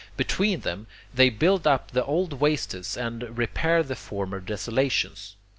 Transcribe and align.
Between 0.17 0.61
them, 0.61 0.87
they 1.13 1.29
build 1.29 1.67
up 1.67 1.91
the 1.91 2.03
old 2.03 2.33
wastes 2.41 2.97
and 2.97 3.37
repair 3.37 3.83
the 3.83 3.95
former 3.95 4.39
desolations. 4.39 5.35